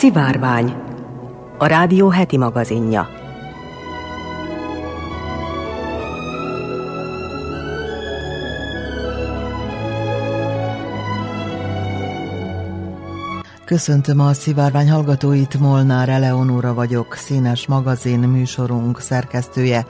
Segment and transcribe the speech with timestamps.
[0.00, 0.74] Szivárvány,
[1.58, 3.08] a rádió heti magazinja.
[13.64, 19.86] Köszöntöm a szivárvány hallgatóit, Molnár Eleonóra vagyok, színes magazin műsorunk szerkesztője.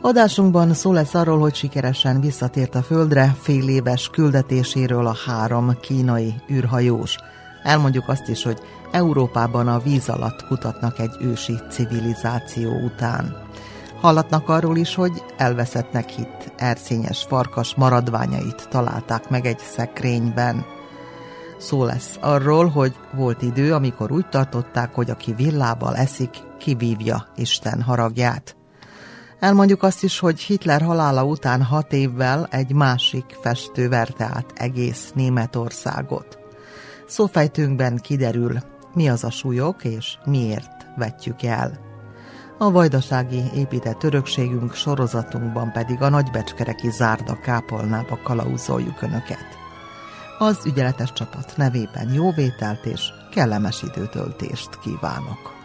[0.00, 6.34] Adásunkban szó lesz arról, hogy sikeresen visszatért a földre fél éves küldetéséről a három kínai
[6.50, 7.16] űrhajós.
[7.66, 13.36] Elmondjuk azt is, hogy Európában a víz alatt kutatnak egy ősi civilizáció után.
[14.00, 20.64] Hallatnak arról is, hogy elveszettnek hit erszényes farkas maradványait találták meg egy szekrényben.
[21.58, 27.82] Szó lesz arról, hogy volt idő, amikor úgy tartották, hogy aki villával eszik, kivívja Isten
[27.82, 28.56] haragját.
[29.40, 35.10] Elmondjuk azt is, hogy Hitler halála után hat évvel egy másik festő verte át egész
[35.14, 36.45] Németországot.
[37.06, 38.58] Szófejtőnkben kiderül,
[38.94, 41.78] mi az a súlyok és miért vetjük el.
[42.58, 49.46] A vajdasági épített örökségünk sorozatunkban pedig a nagybecskereki zárda kápolnába kalauzoljuk Önöket.
[50.38, 55.55] Az ügyeletes csapat nevében jó vételt és kellemes időtöltést kívánok!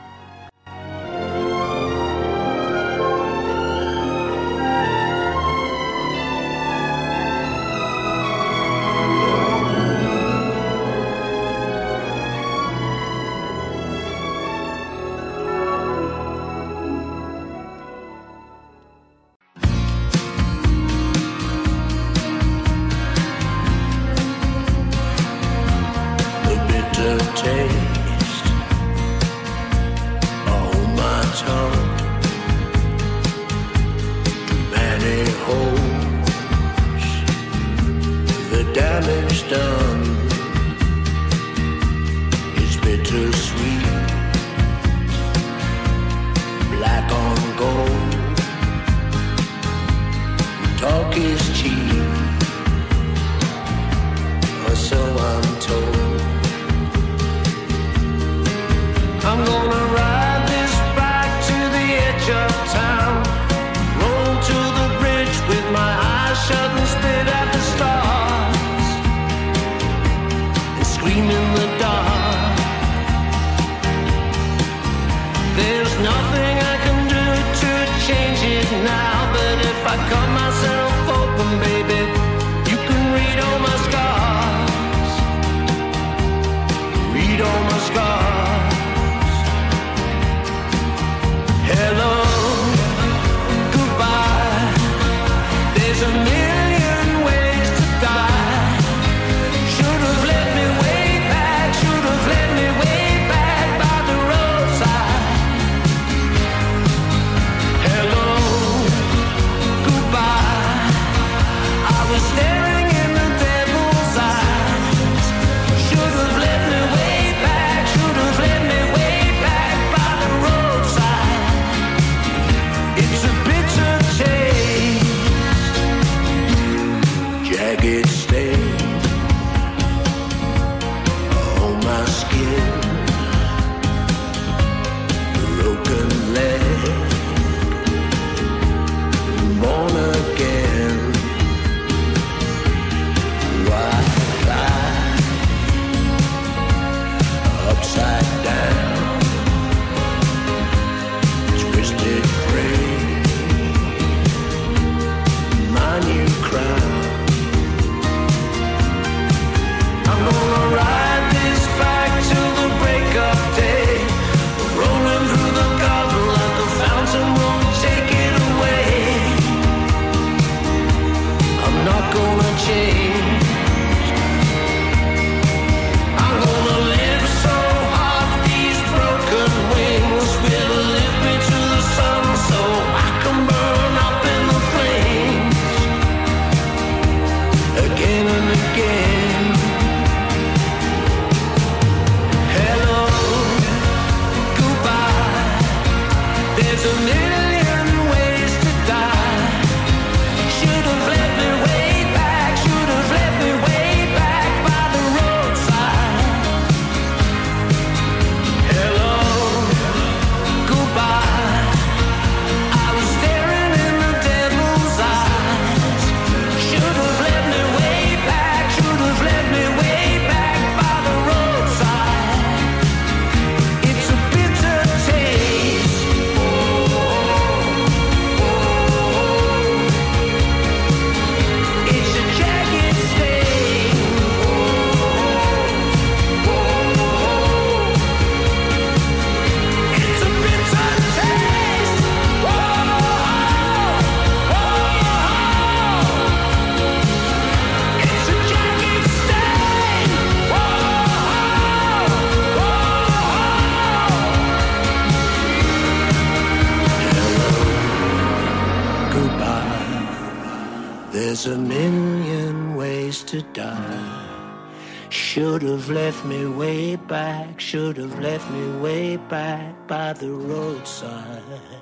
[267.71, 271.81] Should have left me way back by the roadside.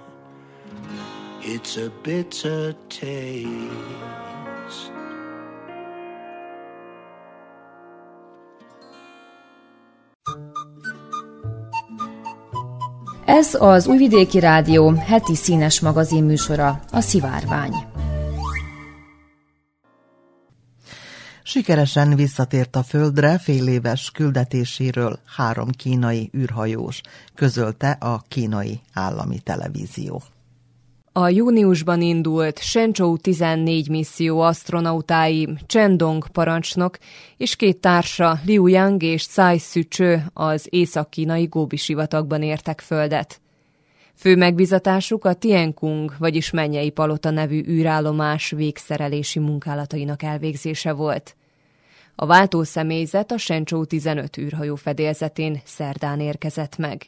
[1.42, 3.48] It's a bitter taste.
[13.26, 17.89] Ez az Újvidéki Rádió heti színes magazin műsora, a Szivárvány.
[21.50, 27.02] Sikeresen visszatért a földre fél éves küldetéséről három kínai űrhajós,
[27.36, 30.22] közölte a kínai állami televízió.
[31.12, 36.98] A júniusban indult Shenzhou 14 misszió astronautái Chen Dong parancsnok
[37.38, 43.42] és két társa Liu Yang és Tsai Szücső az észak-kínai Góbi sivatagban értek földet.
[44.16, 51.38] Fő megbizatásuk a Tienkung, vagyis Mennyei Palota nevű űrállomás végszerelési munkálatainak elvégzése volt.
[52.22, 57.06] A váltó személyzet a Shenzhou 15 űrhajó fedélzetén szerdán érkezett meg.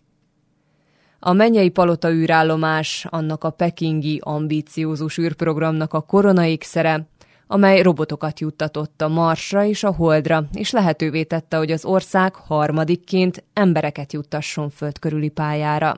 [1.19, 7.07] A Mennyei Palota űrállomás annak a pekingi ambíciózus űrprogramnak a koronaékszere,
[7.47, 13.43] amely robotokat juttatott a Marsra és a Holdra, és lehetővé tette, hogy az ország harmadikként
[13.53, 15.97] embereket juttasson föld körüli pályára.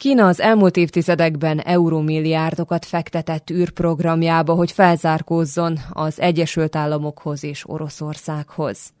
[0.00, 8.92] Kína az elmúlt évtizedekben euromilliárdokat fektetett űrprogramjába, hogy felzárkózzon az Egyesült Államokhoz és Oroszországhoz.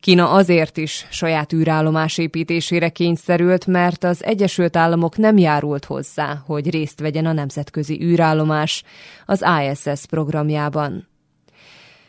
[0.00, 6.70] Kína azért is saját űrállomás építésére kényszerült, mert az Egyesült Államok nem járult hozzá, hogy
[6.70, 8.82] részt vegyen a nemzetközi űrállomás
[9.26, 11.08] az ISS programjában.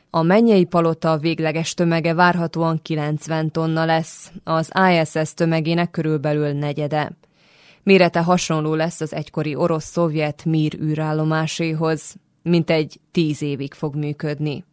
[0.09, 7.17] A mennyei palota végleges tömege várhatóan 90 tonna lesz, az ISS tömegének körülbelül negyede.
[7.83, 14.63] Mérete hasonló lesz az egykori orosz-szovjet Mir űrállomáséhoz, mint egy tíz évig fog működni.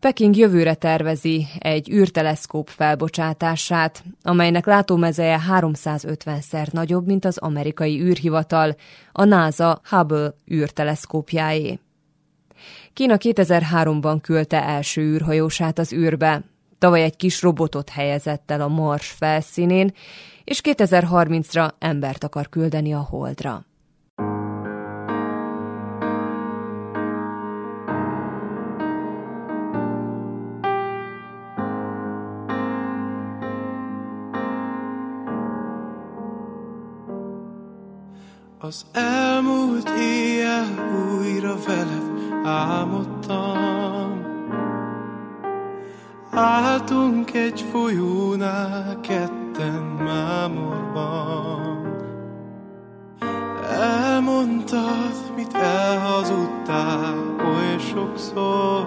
[0.00, 8.74] Peking jövőre tervezi egy űrteleszkóp felbocsátását, amelynek látómezeje 350-szer nagyobb, mint az amerikai űrhivatal,
[9.12, 11.78] a NASA Hubble űrteleszkópjáé.
[12.92, 16.42] Kína 2003-ban küldte első űrhajósát az űrbe,
[16.78, 19.92] tavaly egy kis robotot helyezett el a Mars felszínén,
[20.44, 23.66] és 2030-ra embert akar küldeni a Holdra.
[38.60, 40.66] Az elmúlt éjjel
[41.20, 42.02] újra veled
[42.44, 43.67] álmodtam
[46.38, 51.96] Álltunk egy folyónál ketten mámorban.
[53.70, 58.86] Elmondtad, mit elhazudtál oly sokszor.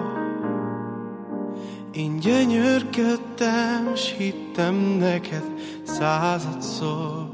[1.92, 5.44] Én gyönyörködtem, s hittem neked
[5.82, 7.30] századszor.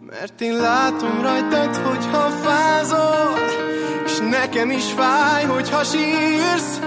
[0.00, 3.38] Mert én látom rajtad, hogyha fázol
[4.04, 6.80] És nekem is fáj, hogyha sírsz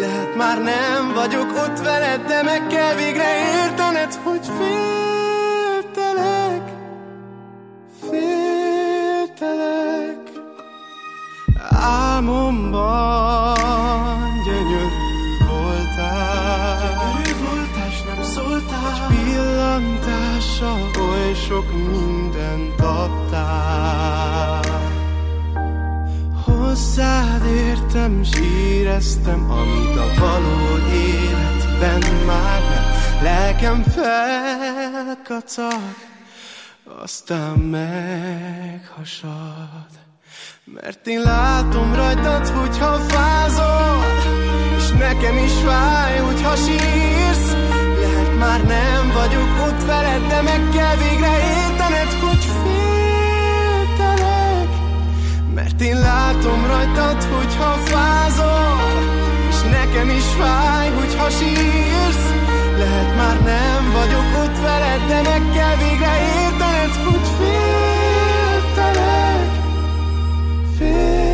[0.00, 5.04] Lehet már nem vagyok ott veled De meg kell végre értened, hogy féltelek
[9.34, 10.18] Féltelek.
[11.70, 12.82] Álmomban
[14.44, 14.88] gyönyörű
[15.48, 16.78] voltál.
[16.78, 18.92] Gyönyörű voltál, nem szóltál.
[18.92, 22.23] Egy pillantással oly sok mindent
[26.94, 32.84] Hozzád értem, s éreztem, amit a való életben már nem.
[33.22, 35.82] Lelkem felkacag,
[37.02, 39.32] aztán meghasad.
[40.64, 44.04] Mert én látom rajtad, hogyha fázol
[44.76, 47.52] És nekem is fáj, hogyha sírsz.
[48.00, 51.73] Lehet már nem vagyok ott veled, de meg kell végre értened,
[55.64, 59.02] Mert én látom rajtad, hogyha fázol
[59.48, 62.32] És nekem is fáj, hogyha sírsz.
[62.78, 68.64] Lehet már nem vagyok ott veled, de meg kell végre értened, hogy féltelek
[70.76, 71.33] Féltelek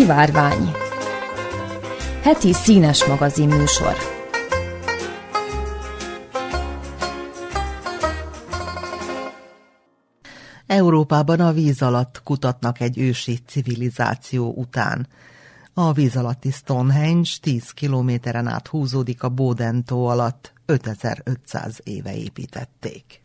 [0.00, 0.70] Szivárvány
[2.22, 3.94] Heti színes magazin műsor
[10.66, 15.08] Európában a víz alatt kutatnak egy ősi civilizáció után.
[15.74, 23.19] A víz alatti Stonehenge 10 kilométeren át húzódik a Bodentó alatt, 5500 éve építették.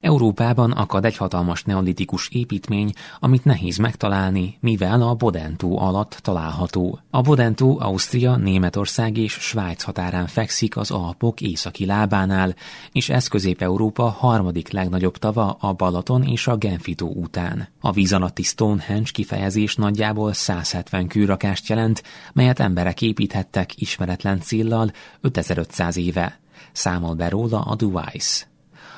[0.00, 6.98] Európában akad egy hatalmas neolitikus építmény, amit nehéz megtalálni, mivel a Bodentó alatt található.
[7.10, 12.54] A Bodentó Ausztria, Németország és Svájc határán fekszik az Alpok északi lábánál,
[12.92, 17.68] és ez Közép-Európa harmadik legnagyobb tava a Balaton és a Genfitó után.
[17.80, 22.02] A víz alatti Stonehenge kifejezés nagyjából 170 kőrakást jelent,
[22.32, 26.38] melyet emberek építhettek ismeretlen céllal 5500 éve.
[26.72, 28.49] Számol be róla a Device.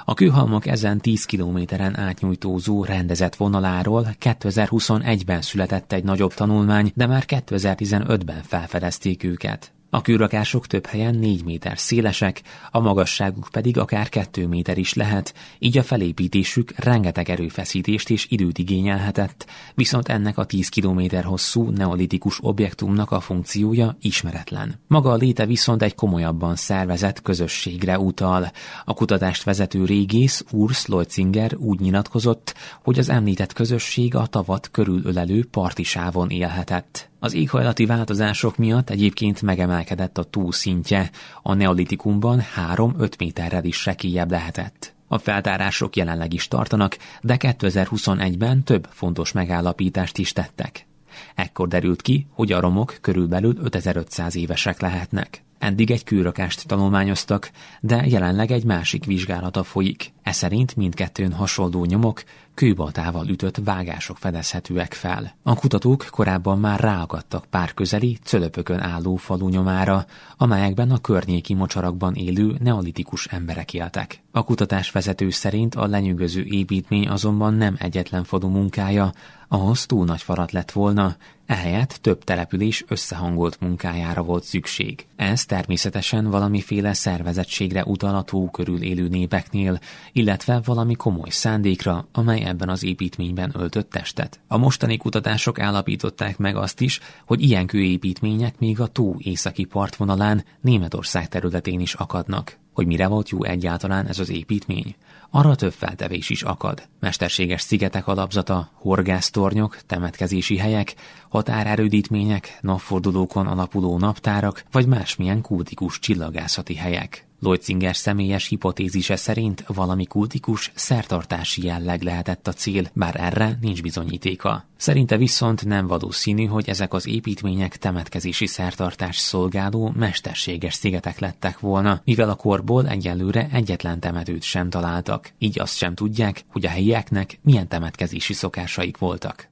[0.04, 7.24] A kőhalmok ezen 10 kilométeren átnyújtózó rendezett vonaláról 2021-ben született egy nagyobb tanulmány, de már
[7.26, 9.72] 2015-ben felfedezték őket.
[9.94, 15.34] A kőrakások több helyen 4 méter szélesek, a magasságuk pedig akár 2 méter is lehet,
[15.58, 22.38] így a felépítésük rengeteg erőfeszítést és időt igényelhetett, viszont ennek a 10 kilométer hosszú neolitikus
[22.42, 24.74] objektumnak a funkciója ismeretlen.
[24.86, 28.50] Maga a léte viszont egy komolyabban szervezett közösségre utal.
[28.84, 35.44] A kutatást vezető régész Urs Leutzinger úgy nyilatkozott, hogy az említett közösség a tavat körülölelő
[35.50, 37.11] partisávon élhetett.
[37.24, 41.10] Az éghajlati változások miatt egyébként megemelkedett a tó szintje,
[41.42, 42.42] a neolitikumban
[42.74, 44.94] 3-5 méterrel is sekélyebb lehetett.
[45.08, 50.86] A feltárások jelenleg is tartanak, de 2021-ben több fontos megállapítást is tettek.
[51.34, 55.42] Ekkor derült ki, hogy a romok körülbelül 5500 évesek lehetnek.
[55.58, 57.50] Eddig egy kőrakást tanulmányoztak,
[57.80, 60.12] de jelenleg egy másik vizsgálata folyik.
[60.22, 62.22] E szerint mindkettőn hasonló nyomok,
[62.54, 65.34] kőbaltával ütött vágások fedezhetőek fel.
[65.42, 70.06] A kutatók korábban már ráakadtak pár közeli, cölöpökön álló falu nyomára,
[70.36, 74.21] amelyekben a környéki mocsarakban élő neolitikus emberek éltek.
[74.34, 79.12] A kutatás vezető szerint a lenyűgöző építmény azonban nem egyetlen falu munkája,
[79.48, 85.06] ahhoz túl nagy farat lett volna, ehelyett több település összehangolt munkájára volt szükség.
[85.16, 89.80] Ez természetesen valamiféle szervezettségre utal a tó körül élő népeknél,
[90.12, 94.40] illetve valami komoly szándékra, amely ebben az építményben öltött testet.
[94.48, 100.44] A mostani kutatások állapították meg azt is, hogy ilyen kőépítmények még a tó északi partvonalán
[100.60, 102.60] Németország területén is akadnak.
[102.72, 104.94] Hogy mire volt jó egyáltalán ez az építmény?
[105.30, 106.88] Arra több feltevés is akad.
[107.00, 110.94] Mesterséges szigetek alapzata, horgásztornyok, temetkezési helyek,
[111.28, 117.26] határerődítmények, napfordulókon alapuló naptárak, vagy másmilyen kultikus csillagászati helyek.
[117.42, 124.64] Leutzinger személyes hipotézise szerint valami kultikus, szertartási jelleg lehetett a cél, bár erre nincs bizonyítéka.
[124.76, 132.00] Szerinte viszont nem valószínű, hogy ezek az építmények temetkezési szertartás szolgáló mesterséges szigetek lettek volna,
[132.04, 137.38] mivel a korból egyelőre egyetlen temetőt sem találtak, így azt sem tudják, hogy a helyieknek
[137.42, 139.51] milyen temetkezési szokásaik voltak.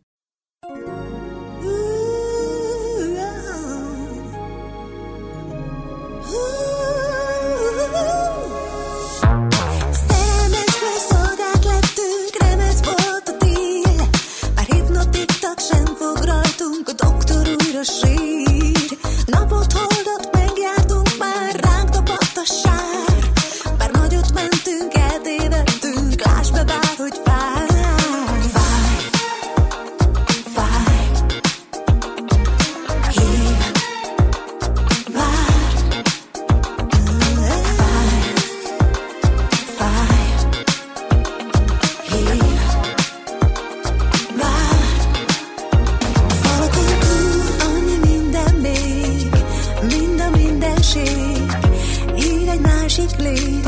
[17.80, 18.99] vörös rég.
[19.26, 23.30] Napot holdat megjártunk, már ránk tapadt a sár.
[23.78, 27.29] Bár nagyot mentünk, eltévedtünk, láss be bár, hogy fel.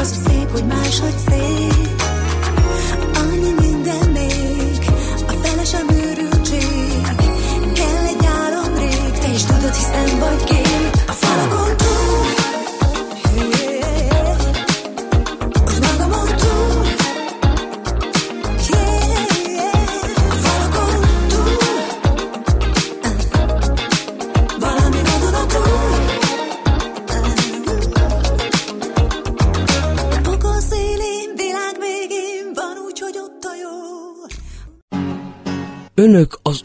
[0.02, 1.71] az a szép, hogy máshogy szép.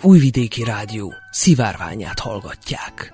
[0.07, 3.13] Újvidéki Rádió szivárványát hallgatják.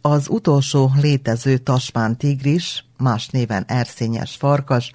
[0.00, 4.92] Az utolsó létező tasmán tigris, más néven erszényes farkas,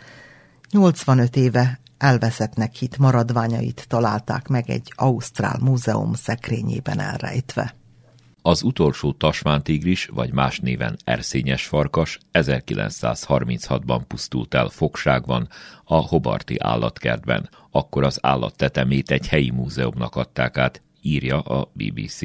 [0.71, 7.75] 85 éve elveszettnek hit maradványait találták meg egy Ausztrál múzeum szekrényében elrejtve.
[8.47, 15.47] Az utolsó tasmántigris, vagy más néven erszényes farkas 1936-ban pusztult el fogságban
[15.83, 17.49] a Hobarti állatkertben.
[17.71, 22.19] Akkor az állat tetemét egy helyi múzeumnak adták át, írja a BBC.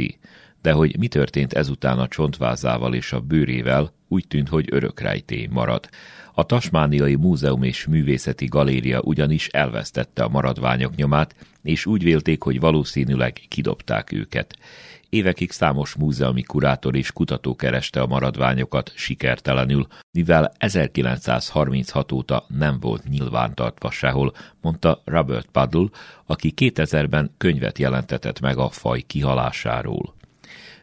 [0.62, 5.88] De hogy mi történt ezután a csontvázával és a bőrével, úgy tűnt, hogy örökrejtély marad.
[6.34, 12.60] A Tasmániai Múzeum és Művészeti Galéria ugyanis elvesztette a maradványok nyomát, és úgy vélték, hogy
[12.60, 14.58] valószínűleg kidobták őket.
[15.10, 23.08] Évekig számos múzeumi kurátor és kutató kereste a maradványokat sikertelenül, mivel 1936 óta nem volt
[23.08, 25.88] nyilvántartva sehol, mondta Robert Puddle,
[26.26, 30.14] aki 2000-ben könyvet jelentetett meg a faj kihalásáról.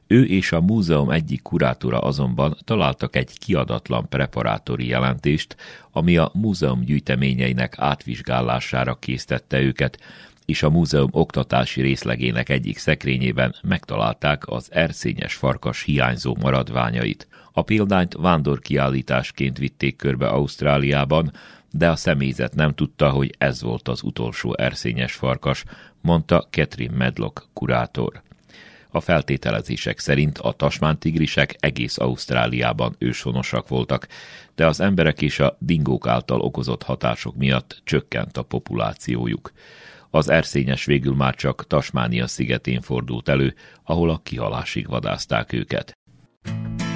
[0.08, 5.56] Ő és a múzeum egyik kurátora azonban találtak egy kiadatlan preparátori jelentést,
[5.92, 10.00] ami a múzeum gyűjteményeinek átvizsgálására késztette őket,
[10.48, 17.28] és a múzeum oktatási részlegének egyik szekrényében megtalálták az erszényes farkas hiányzó maradványait.
[17.52, 21.32] A példányt vándorkiállításként vitték körbe Ausztráliában,
[21.72, 25.64] de a személyzet nem tudta, hogy ez volt az utolsó erszényes farkas,
[26.02, 28.22] mondta Catherine Medlock kurátor.
[28.90, 34.08] A feltételezések szerint a tasmántigrisek egész Ausztráliában őshonosak voltak,
[34.56, 39.52] de az emberek és a dingók által okozott hatások miatt csökkent a populációjuk.
[40.10, 45.98] Az erszényes végül már csak Tasmánia szigetén fordult elő, ahol a kihalásig vadázták őket.
[46.48, 46.87] nothing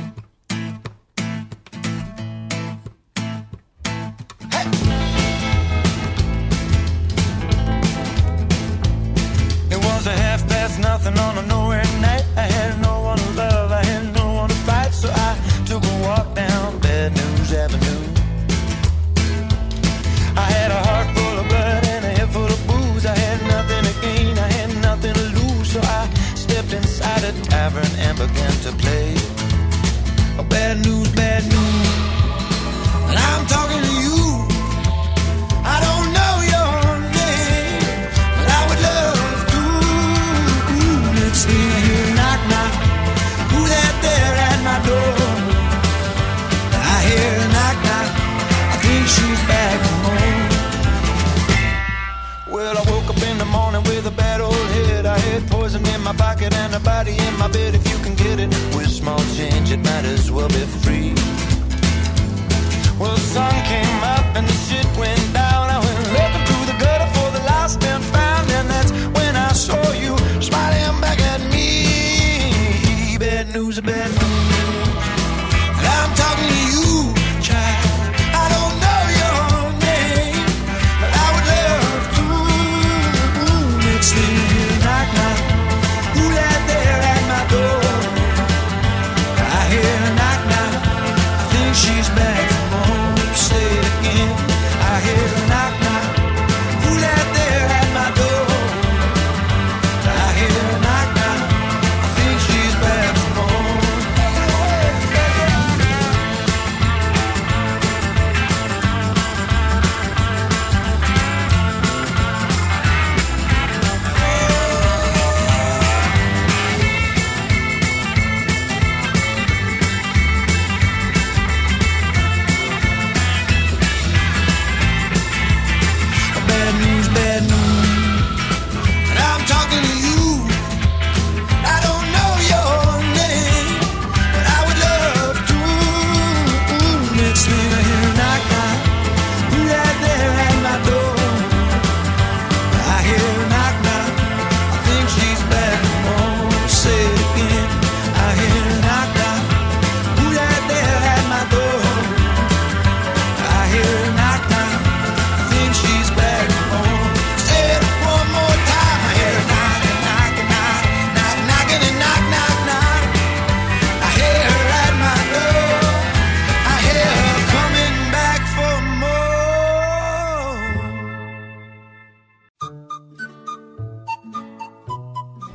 [56.42, 57.76] pocket and a body in my bed.
[57.76, 61.14] If you can get it with small change, it might as well be free.
[63.00, 65.41] Well, the sun came up and the shit went down.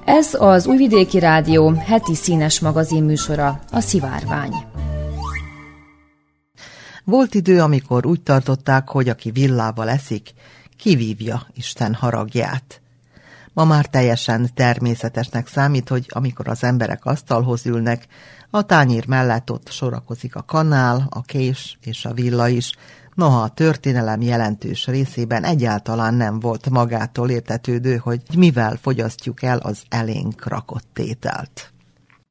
[0.07, 4.53] Ez az Újvidéki Rádió heti színes magazin műsora, a Szivárvány.
[7.05, 10.35] Volt idő, amikor úgy tartották, hogy aki villával eszik,
[10.77, 12.81] kivívja Isten haragját.
[13.53, 18.07] Ma már teljesen természetesnek számít, hogy amikor az emberek asztalhoz ülnek,
[18.51, 22.73] a tányér mellett ott sorakozik a kanál, a kés és a villa is,
[23.16, 29.83] noha a történelem jelentős részében egyáltalán nem volt magától értetődő, hogy mivel fogyasztjuk el az
[29.88, 31.70] elénk rakott tételt.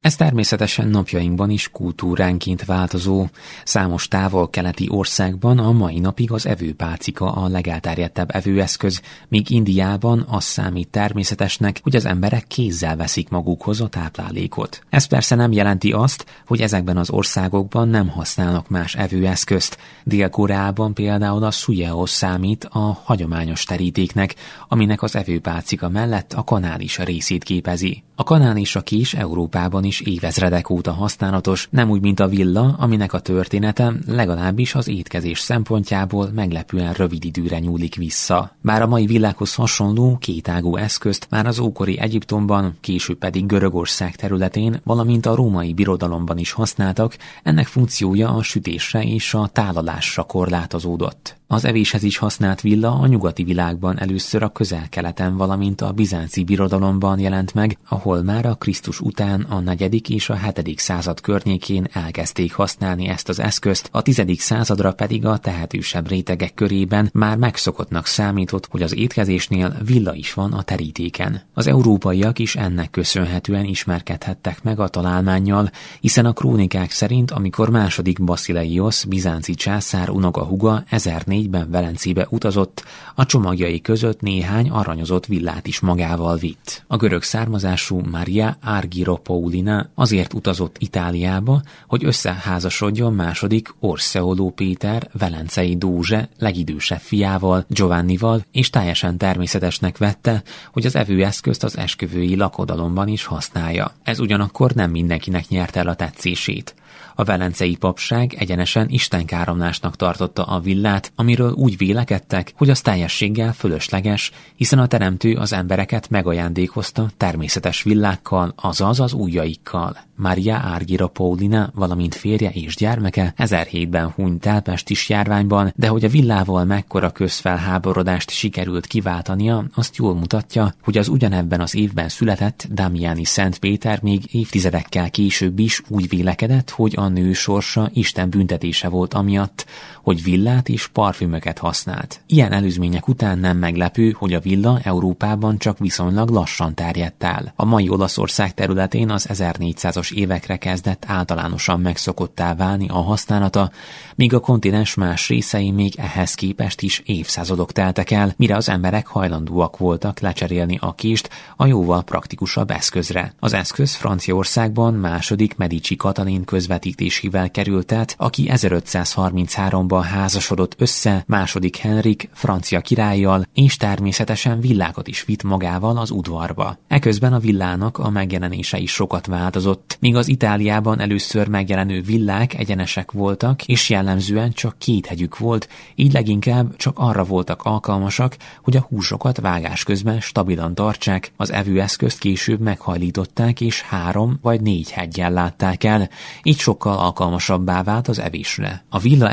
[0.06, 3.26] Ez természetesen napjainkban is kultúránként változó.
[3.64, 10.90] Számos távol-keleti országban a mai napig az evőpálcika a legelterjedtebb evőeszköz, míg Indiában az számít
[10.90, 14.80] természetesnek, hogy az emberek kézzel veszik magukhoz a táplálékot.
[14.90, 19.78] Ez persze nem jelenti azt, hogy ezekben az országokban nem használnak más evőeszközt.
[20.04, 24.34] Dél-Koreában például a sujeo számít a hagyományos terítéknek,
[24.68, 28.04] aminek az evőpálcika mellett a kanál is a részét képezi.
[28.18, 32.74] A kanál és a kis Európában is évezredek óta használatos, nem úgy, mint a villa,
[32.78, 38.56] aminek a története legalábbis az étkezés szempontjából meglepően rövid időre nyúlik vissza.
[38.60, 44.80] Bár a mai világhoz hasonló kétágú eszközt már az ókori Egyiptomban, később pedig Görögország területén,
[44.84, 51.36] valamint a római birodalomban is használtak, ennek funkciója a sütésre és a tálalásra korlátozódott.
[51.48, 57.18] Az evéshez is használt villa a nyugati világban először a közel-keleten, valamint a bizánci birodalomban
[57.18, 62.52] jelent meg, ahol már a Krisztus után a negyedik és a hetedik század környékén elkezdték
[62.52, 68.68] használni ezt az eszközt, a tizedik századra pedig a tehetősebb rétegek körében már megszokottnak számított,
[68.70, 71.42] hogy az étkezésnél villa is van a terítéken.
[71.54, 78.24] Az európaiak is ennek köszönhetően ismerkedhettek meg a találmánnyal, hiszen a krónikák szerint, amikor második
[78.24, 85.66] Basileiosz bizánci császár unoga huga 1004 2004-ben Velencébe utazott, a csomagjai között néhány aranyozott villát
[85.66, 86.84] is magával vitt.
[86.86, 96.28] A görög származású Maria Argyropoulina azért utazott Itáliába, hogy összeházasodjon második Orseoló Péter velencei dózse
[96.38, 103.92] legidősebb fiával, Giovannival, és teljesen természetesnek vette, hogy az evőeszközt az esküvői lakodalomban is használja.
[104.02, 106.74] Ez ugyanakkor nem mindenkinek nyerte el a tetszését.
[107.18, 114.32] A velencei papság egyenesen istenkáromlásnak tartotta a villát, amiről úgy vélekedtek, hogy az teljességgel fölösleges,
[114.56, 119.96] hiszen a teremtő az embereket megajándékozta természetes villákkal, azaz az ujjaikkal.
[120.16, 126.08] Maria Árgira Paulina, valamint férje és gyermeke 1007-ben hunyt el pestis járványban, de hogy a
[126.08, 133.24] villával mekkora közfelháborodást sikerült kiváltania, azt jól mutatja, hogy az ugyanebben az évben született Damiani
[133.24, 139.14] Szent Péter még évtizedekkel később is úgy vélekedett, hogy a nő sorsa Isten büntetése volt
[139.14, 139.66] amiatt,
[140.06, 142.20] hogy villát és parfümöket használt.
[142.26, 147.52] Ilyen előzmények után nem meglepő, hogy a villa Európában csak viszonylag lassan terjedt el.
[147.56, 153.70] A mai Olaszország területén az 1400-as évekre kezdett általánosan megszokottá válni a használata,
[154.14, 159.06] míg a kontinens más részei még ehhez képest is évszázadok teltek el, mire az emberek
[159.06, 163.34] hajlandóak voltak lecserélni a kést a jóval praktikusabb eszközre.
[163.38, 172.28] Az eszköz Franciaországban második Medici Katalin közvetítésével került át, aki 1533-ban házasodott össze második Henrik
[172.32, 176.78] francia királlyal, és természetesen villákat is vitt magával az udvarba.
[176.88, 183.12] Eközben a villának a megjelenése is sokat változott, míg az Itáliában először megjelenő villák egyenesek
[183.12, 188.86] voltak, és jellemzően csak két hegyük volt, így leginkább csak arra voltak alkalmasak, hogy a
[188.88, 195.84] húsokat vágás közben stabilan tartsák, az evőeszközt később meghajlították, és három vagy négy hegyen látták
[195.84, 196.08] el,
[196.42, 198.84] így sokkal alkalmasabbá vált az evésre.
[198.88, 199.30] A villa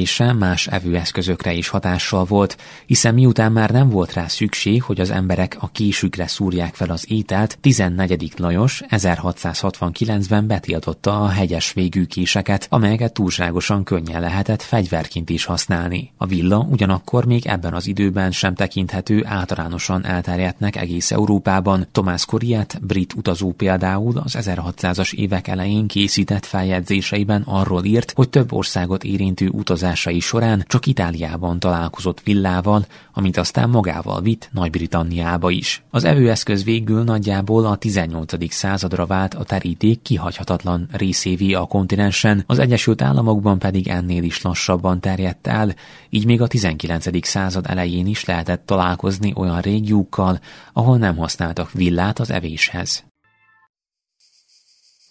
[0.00, 5.10] elterjedése más evőeszközökre is hatással volt, hiszen miután már nem volt rá szükség, hogy az
[5.10, 8.32] emberek a késükre szúrják fel az ételt, 14.
[8.36, 16.12] Lajos 1669-ben betiltotta a hegyes végű késeket, amelyeket túlságosan könnyen lehetett fegyverként is használni.
[16.16, 21.86] A villa ugyanakkor még ebben az időben sem tekinthető általánosan elterjedtnek egész Európában.
[21.92, 28.52] Tomás Koriet, brit utazó például az 1600-as évek elején készített feljegyzéseiben arról írt, hogy több
[28.52, 29.48] országot érintő
[29.90, 35.82] utazásai során csak Itáliában találkozott villával, amit aztán magával vitt Nagy-Britanniába is.
[35.90, 38.52] Az evőeszköz végül nagyjából a 18.
[38.52, 45.00] századra vált a teríték kihagyhatatlan részévé a kontinensen, az Egyesült Államokban pedig ennél is lassabban
[45.00, 45.74] terjedt el,
[46.08, 47.26] így még a 19.
[47.26, 50.40] század elején is lehetett találkozni olyan régiókkal,
[50.72, 53.04] ahol nem használtak villát az evéshez.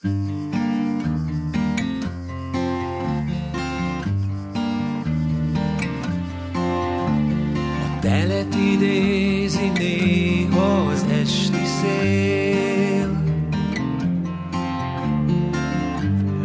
[0.01, 0.88] A
[8.01, 13.23] Telet idézi néha az esti szél.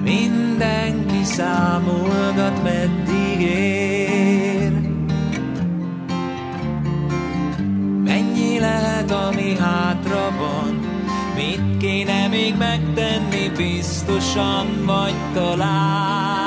[0.02, 4.72] Mindenki számolgat meddig ér.
[8.04, 10.80] Mennyi lehet, ami hátra van?
[11.36, 13.48] Mit kéne még megtenni?
[13.56, 16.43] Biztosan vagy talán.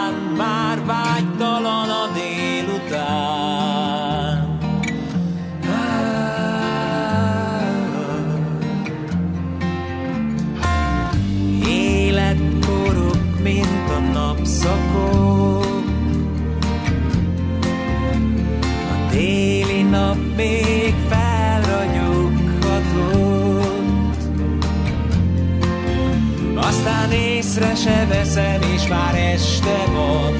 [28.37, 30.33] Se veszem, és már este van.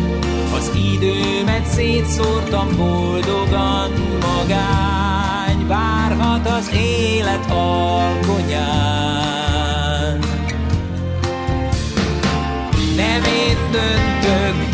[0.54, 8.60] Az időmet szétszórtam boldogan Magány várhat az élet alkonyán.
[12.96, 14.67] Nem én döntök,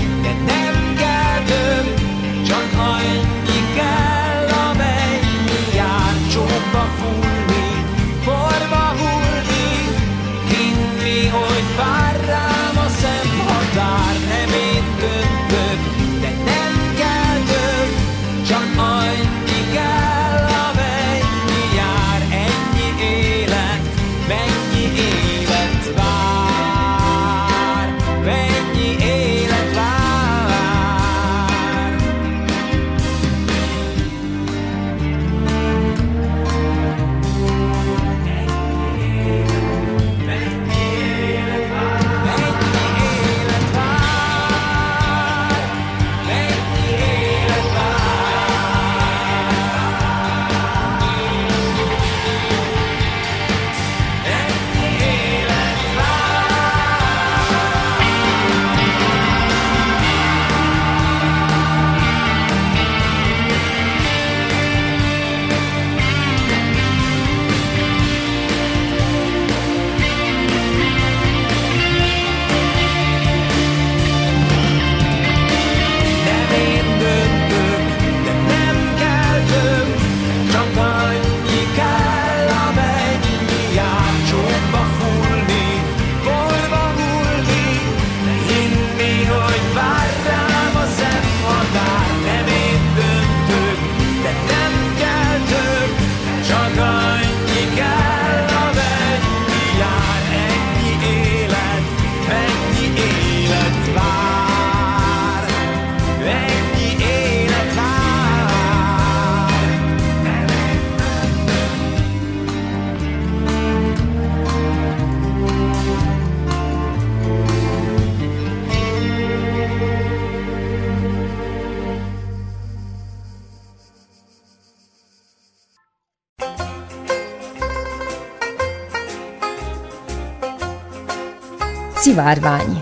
[132.13, 132.79] Szivárvány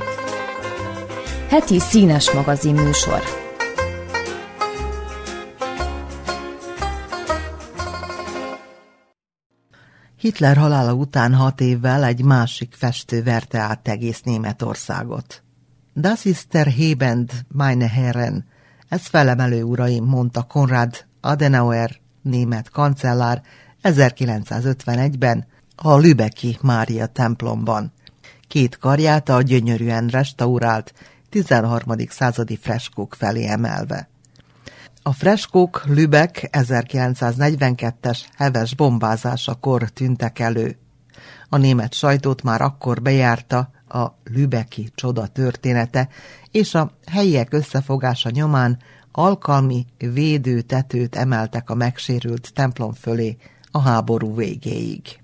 [1.50, 3.22] Heti színes magazin műsor
[10.17, 15.44] Hitler halála után hat évvel egy másik festő verte át egész Németországot.
[15.94, 18.46] Das ist der Hebend, meine Herren.
[18.89, 23.41] Ez felemelő uraim, mondta Konrad Adenauer, német kancellár
[23.84, 27.94] 1951-ben a Lübeki Mária templomban.
[28.51, 30.93] Két karját a gyönyörűen restaurált
[31.29, 31.97] 13.
[32.09, 34.09] századi freskók felé emelve.
[35.01, 40.77] A freskók Lübeck 1942-es heves bombázásakor tűntek elő.
[41.49, 46.09] A német sajtót már akkor bejárta a Lübeki csoda története,
[46.51, 48.79] és a helyiek összefogása nyomán
[49.11, 53.37] alkalmi védőtetőt emeltek a megsérült templom fölé
[53.71, 55.20] a háború végéig.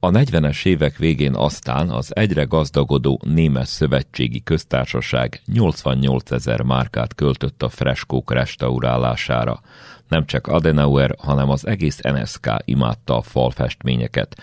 [0.00, 7.62] A 40-es évek végén aztán az egyre gazdagodó Német Szövetségi Köztársaság 88 ezer márkát költött
[7.62, 9.60] a freskók restaurálására.
[10.08, 14.36] Nem csak Adenauer, hanem az egész NSK imádta a falfestményeket.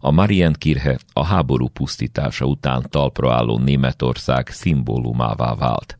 [0.00, 5.96] A Marienkirche a háború pusztítása után talpra álló Németország szimbólumává vált.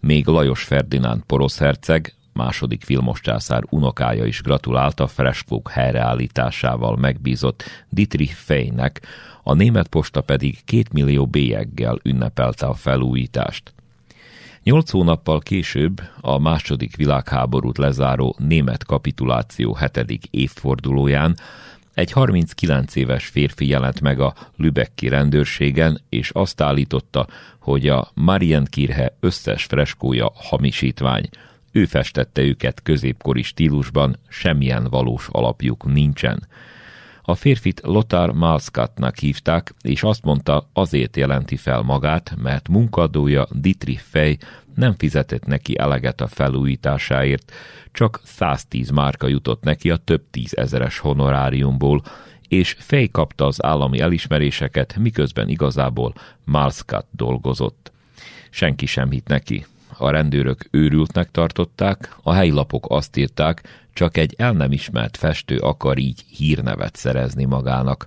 [0.00, 7.64] Még Lajos Ferdinánd porosz herceg, második Vilmos császár unokája is gratulált a freskók helyreállításával megbízott
[7.88, 9.00] Dietrich Fejnek,
[9.42, 13.72] a német posta pedig két millió bélyeggel ünnepelte a felújítást.
[14.62, 21.36] Nyolc hónappal később, a második világháborút lezáró német kapituláció hetedik évfordulóján
[21.96, 27.26] egy 39 éves férfi jelent meg a Lübecki rendőrségen, és azt állította,
[27.58, 31.28] hogy a Marienkirche összes freskója hamisítvány.
[31.76, 36.46] Ő festette őket középkori stílusban, semmilyen valós alapjuk nincsen.
[37.22, 44.02] A férfit Lothar Malskatnak hívták, és azt mondta, azért jelenti fel magát, mert munkadója Dietrich
[44.02, 44.38] Fej
[44.74, 47.52] nem fizetett neki eleget a felújításáért,
[47.92, 52.02] csak 110 márka jutott neki a több tízezeres honoráriumból,
[52.48, 57.92] és Fej kapta az állami elismeréseket, miközben igazából Malskat dolgozott.
[58.50, 59.66] Senki sem hitt neki.
[59.98, 65.56] A rendőrök őrültnek tartották, a helyi lapok azt írták, csak egy el nem ismert festő
[65.58, 68.06] akar így hírnevet szerezni magának.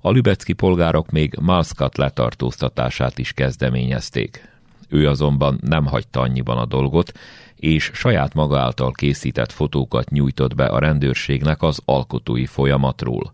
[0.00, 4.48] A lübecki polgárok még Malskat letartóztatását is kezdeményezték.
[4.88, 7.12] Ő azonban nem hagyta annyiban a dolgot,
[7.56, 13.32] és saját maga által készített fotókat nyújtott be a rendőrségnek az alkotói folyamatról.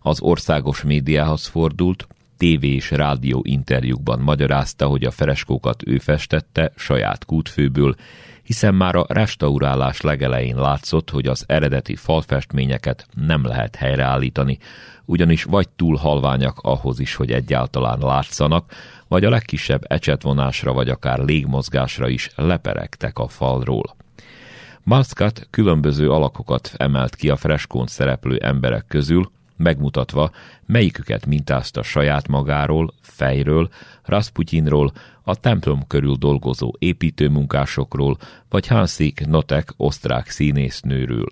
[0.00, 7.24] Az országos médiához fordult, tévé és rádió interjúkban magyarázta, hogy a freskókat ő festette saját
[7.24, 7.94] kútfőből,
[8.42, 14.58] hiszen már a restaurálás legelején látszott, hogy az eredeti falfestményeket nem lehet helyreállítani,
[15.04, 18.72] ugyanis vagy túl halványak ahhoz is, hogy egyáltalán látszanak,
[19.08, 23.96] vagy a legkisebb ecsetvonásra vagy akár légmozgásra is leperegtek a falról.
[24.82, 30.30] Maskat különböző alakokat emelt ki a freskón szereplő emberek közül, megmutatva,
[30.66, 33.68] melyiküket mintázta saját magáról, fejről,
[34.02, 34.92] Rasputinról,
[35.22, 38.16] a templom körül dolgozó építőmunkásokról,
[38.48, 41.28] vagy Hansik Notek osztrák színésznőről.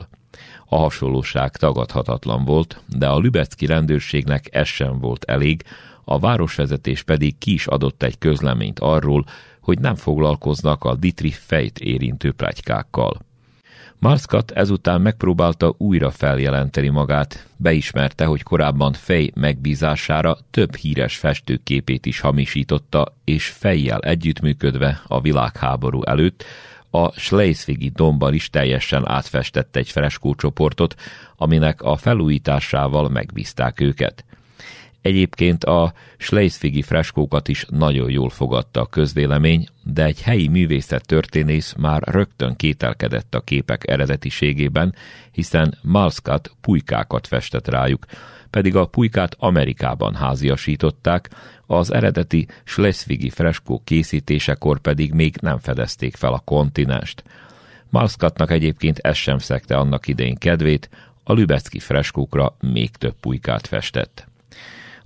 [0.66, 5.62] A hasonlóság tagadhatatlan volt, de a lübecki rendőrségnek ez sem volt elég,
[6.04, 9.24] a városvezetés pedig ki is adott egy közleményt arról,
[9.60, 13.20] hogy nem foglalkoznak a Dietrich fejt érintő plegykákkal.
[13.98, 22.20] Marskat ezután megpróbálta újra feljelenteni magát, beismerte, hogy korábban fej megbízására több híres festőképét is
[22.20, 26.44] hamisította, és fejjel együttműködve a világháború előtt
[26.94, 30.94] a Schleiswigi domban is teljesen átfestett egy freskócsoportot,
[31.36, 34.24] aminek a felújításával megbízták őket.
[35.04, 41.74] Egyébként a Schleisfigi freskókat is nagyon jól fogadta a közvélemény, de egy helyi művészet történész
[41.78, 44.94] már rögtön kételkedett a képek eredetiségében,
[45.32, 48.04] hiszen Malskat pulykákat festett rájuk,
[48.50, 51.30] pedig a pulykát Amerikában háziasították,
[51.66, 57.24] az eredeti Schleswigi freskó készítésekor pedig még nem fedezték fel a kontinest.
[57.90, 60.88] Malskatnak egyébként ez sem szekte annak idején kedvét,
[61.24, 64.32] a lübecki freskókra még több pulykát festett.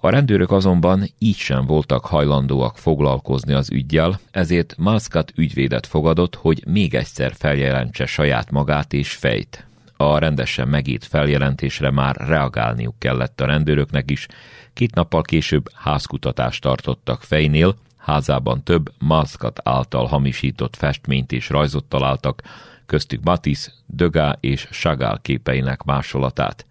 [0.00, 6.62] A rendőrök azonban így sem voltak hajlandóak foglalkozni az ügyjel, ezért Maskat ügyvédet fogadott, hogy
[6.66, 9.66] még egyszer feljelentse saját magát és fejt.
[9.96, 14.26] A rendesen megírt feljelentésre már reagálniuk kellett a rendőröknek is.
[14.72, 22.42] Két nappal később házkutatást tartottak fejnél, házában több Maskat által hamisított festményt és rajzot találtak,
[22.86, 26.66] köztük Matisse, Dögá és Chagall képeinek másolatát.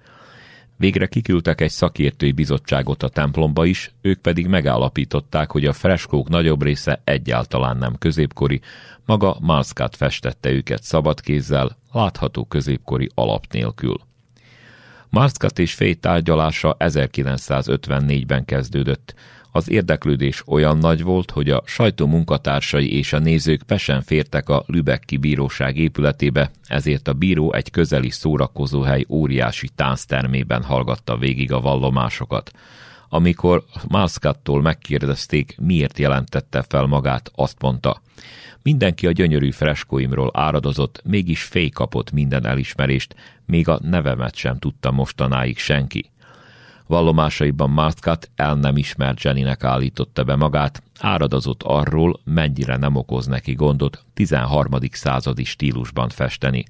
[0.78, 6.64] Végre kiküldtek egy szakértői bizottságot a templomba is, ők pedig megállapították, hogy a freskók nagyobb
[6.64, 8.62] része egyáltalán nem középkori,
[9.06, 13.98] maga Malszkát festette őket szabadkézzel, látható középkori alap nélkül.
[15.10, 19.16] Malszkat és Fay tárgyalása 1954-ben kezdődött,
[19.58, 24.64] az érdeklődés olyan nagy volt, hogy a sajtó munkatársai és a nézők pesen fértek a
[24.68, 32.52] Lübecki bíróság épületébe, ezért a bíró egy közeli szórakozóhely óriási tánctermében hallgatta végig a vallomásokat.
[33.10, 38.02] Amikor Malszkattól megkérdezték, miért jelentette fel magát, azt mondta,
[38.62, 44.92] mindenki a gyönyörű freskóimról áradozott, mégis fél kapott minden elismerést, még a nevemet sem tudta
[44.92, 46.12] mostanáig senki.
[46.88, 53.54] Vallomásaiban Maskat el nem ismert Jennynek állította be magát, áradozott arról, mennyire nem okoz neki
[53.54, 54.72] gondot 13.
[54.92, 56.66] századi stílusban festeni.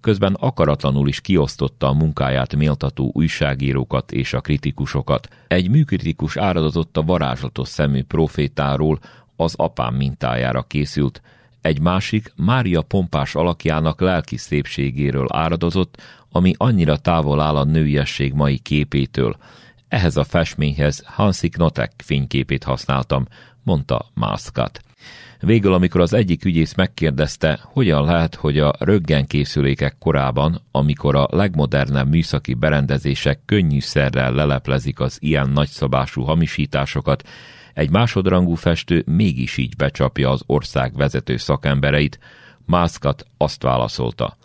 [0.00, 5.28] Közben akaratlanul is kiosztotta a munkáját méltató újságírókat és a kritikusokat.
[5.48, 8.98] Egy műkritikus áradozott a varázslatos szemű profétáról,
[9.36, 11.22] az apám mintájára készült,
[11.64, 18.58] egy másik Mária pompás alakjának lelki szépségéről áradozott, ami annyira távol áll a nőiesség mai
[18.58, 19.36] képétől.
[19.88, 23.26] Ehhez a festményhez Hansi Knotek fényképét használtam,
[23.62, 24.80] mondta Maskat.
[25.40, 32.08] Végül, amikor az egyik ügyész megkérdezte, hogyan lehet, hogy a röggenkészülékek korában, amikor a legmodernebb
[32.08, 37.28] műszaki berendezések könnyűszerrel leleplezik az ilyen nagyszabású hamisításokat,
[37.74, 42.18] egy másodrangú festő mégis így becsapja az ország vezető szakembereit,
[42.66, 44.36] Mászkat azt válaszolta.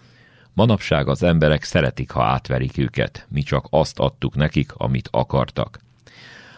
[0.53, 5.79] Manapság az emberek szeretik, ha átverik őket, mi csak azt adtuk nekik, amit akartak.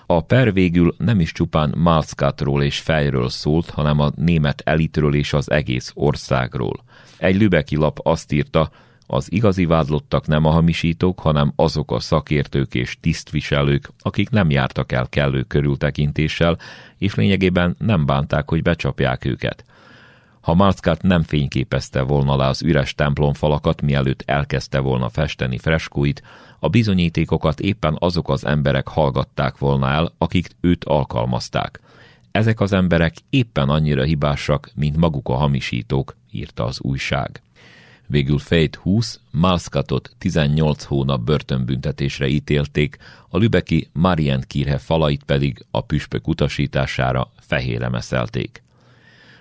[0.05, 5.33] A per végül nem is csupán Mászkátról és fejről szólt, hanem a német elitről és
[5.33, 6.83] az egész országról.
[7.17, 8.71] Egy lübeki lap azt írta,
[9.13, 14.91] Az igazi vádlottak nem a hamisítók, hanem azok a szakértők és tisztviselők, akik nem jártak
[14.91, 16.57] el kellő körültekintéssel,
[16.97, 19.65] és lényegében nem bánták, hogy becsapják őket.
[20.41, 26.23] Ha Marckat nem fényképezte volna le az üres templomfalakat, mielőtt elkezdte volna festeni freskóit,
[26.59, 31.79] a bizonyítékokat éppen azok az emberek hallgatták volna el, akik őt alkalmazták.
[32.31, 37.41] Ezek az emberek éppen annyira hibásak, mint maguk a hamisítók, írta az újság.
[38.11, 42.97] Végül Fejt 20, Malszkatot 18 hónap börtönbüntetésre ítélték,
[43.29, 48.63] a lübeki Marient Kirhe falait pedig a püspök utasítására fehére meszelték.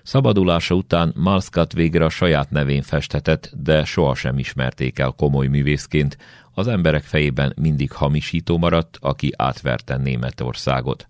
[0.02, 6.18] Szabadulása után Malszkat végre a saját nevén festhetett, de sohasem ismerték el komoly művészként,
[6.54, 11.08] az emberek fejében mindig hamisító maradt, aki átverte Németországot.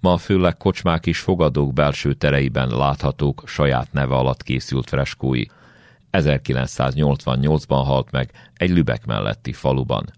[0.00, 5.44] Ma főleg kocsmák és fogadók belső tereiben láthatók saját neve alatt készült freskói.
[6.12, 10.12] 1988-ban halt meg egy Lübeck melletti faluban.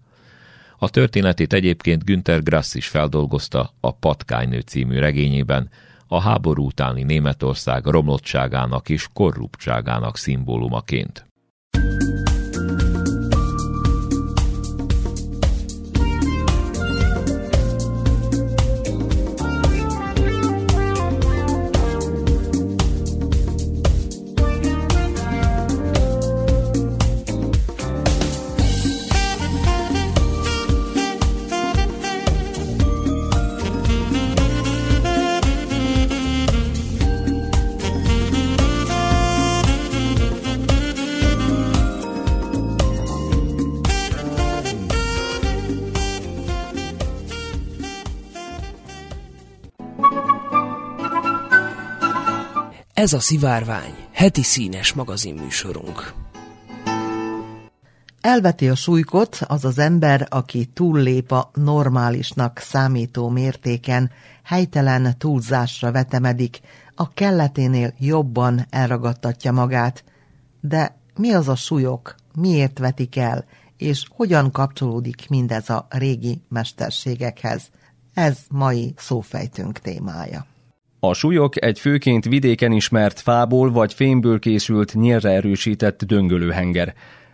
[0.77, 5.69] A történetét egyébként Günther Grass is feldolgozta a Patkánynő című regényében,
[6.07, 11.32] a háború utáni Németország romlottságának és korruptságának szimbólumaként.
[53.03, 56.13] Ez a Szivárvány, heti színes magazinműsorunk.
[58.21, 64.11] Elveti a súlykot az az ember, aki túllép a normálisnak számító mértéken,
[64.43, 66.59] helytelen túlzásra vetemedik,
[66.95, 70.03] a kelleténél jobban elragadtatja magát.
[70.61, 73.45] De mi az a súlyok, miért vetik el,
[73.77, 77.69] és hogyan kapcsolódik mindez a régi mesterségekhez?
[78.13, 80.51] Ez mai szófejtünk témája.
[81.05, 86.93] A súlyok egy főként vidéken ismert fából vagy fémből készült nyírre erősített döngölőhenger,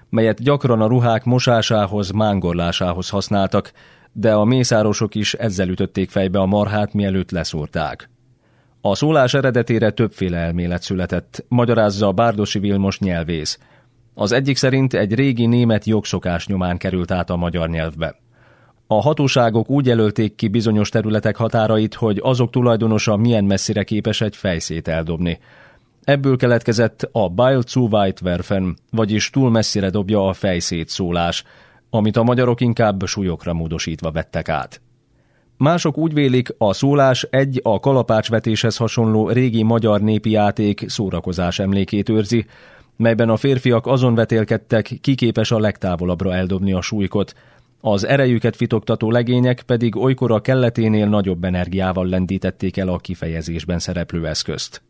[0.09, 3.71] melyet gyakran a ruhák mosásához, mángorlásához használtak,
[4.11, 8.09] de a mészárosok is ezzel ütötték fejbe a marhát, mielőtt leszúrták.
[8.81, 13.59] A szólás eredetére többféle elmélet született, magyarázza a Bárdosi Vilmos nyelvész.
[14.13, 18.15] Az egyik szerint egy régi német jogszokás nyomán került át a magyar nyelvbe.
[18.91, 24.35] A hatóságok úgy jelölték ki bizonyos területek határait, hogy azok tulajdonosa milyen messzire képes egy
[24.35, 25.39] fejszét eldobni.
[26.03, 31.43] Ebből keletkezett a Beil zu weit werfen, vagyis túl messzire dobja a fejszét szólás,
[31.89, 34.81] amit a magyarok inkább súlyokra módosítva vettek át.
[35.57, 42.09] Mások úgy vélik, a szólás egy a kalapácsvetéshez hasonló régi magyar népi játék szórakozás emlékét
[42.09, 42.45] őrzi,
[42.95, 47.33] melyben a férfiak azon vetélkedtek, ki képes a legtávolabbra eldobni a súlykot,
[47.81, 54.27] az erejüket fitoktató legények pedig olykor a kelleténél nagyobb energiával lendítették el a kifejezésben szereplő
[54.27, 54.81] eszközt.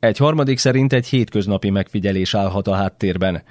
[0.00, 3.42] Egy harmadik szerint egy hétköznapi megfigyelés állhat a háttérben.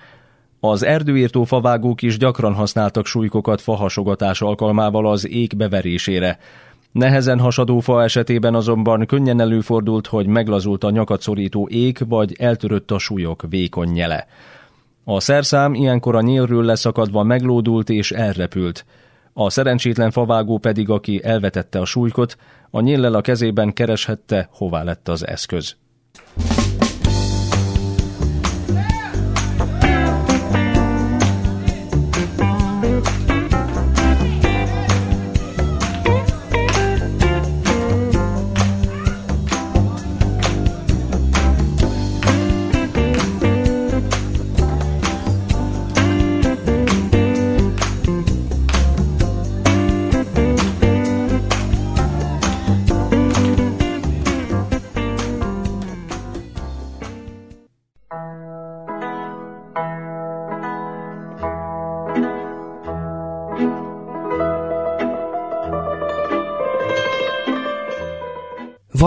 [0.59, 6.39] Az erdőírtó favágók is gyakran használtak súlykokat fahasogatás alkalmával az ék beverésére.
[6.91, 12.91] Nehezen hasadó fa esetében azonban könnyen előfordult, hogy meglazult a nyakat szorító ék, vagy eltörött
[12.91, 14.27] a súlyok vékony nyele.
[15.15, 18.85] A szerszám ilyenkor a nyílről leszakadva meglódult és elrepült.
[19.33, 22.35] A szerencsétlen favágó pedig, aki elvetette a súlykot,
[22.69, 25.75] a nyíllel a kezében kereshette, hová lett az eszköz.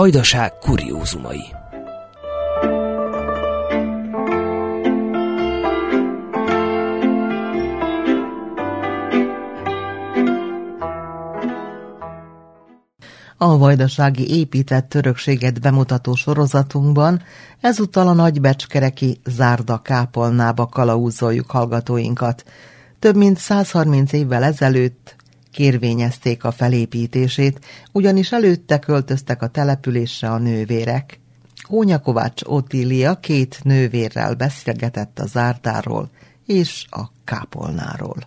[0.05, 1.41] Vajdaság kuriózumai
[13.37, 17.21] A vajdasági épített törökséget bemutató sorozatunkban
[17.61, 22.43] ezúttal a nagybecskereki Zárda kápolnába kalauzoljuk hallgatóinkat.
[22.99, 25.15] Több mint 130 évvel ezelőtt
[25.55, 27.59] kérvényezték a felépítését,
[27.91, 31.19] ugyanis előtte költöztek a településre a nővérek.
[31.61, 36.09] Hónyakovács Otília két nővérrel beszélgetett a zárdáról
[36.45, 38.17] és a kápolnáról.